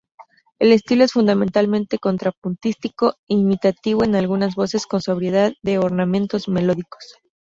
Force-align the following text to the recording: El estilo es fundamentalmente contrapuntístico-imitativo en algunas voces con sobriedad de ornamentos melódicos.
El 0.57 0.71
estilo 0.71 1.03
es 1.03 1.11
fundamentalmente 1.13 1.99
contrapuntístico-imitativo 1.99 4.03
en 4.03 4.15
algunas 4.15 4.55
voces 4.55 4.87
con 4.87 4.99
sobriedad 4.99 5.53
de 5.61 5.77
ornamentos 5.77 6.49
melódicos. 6.49 7.17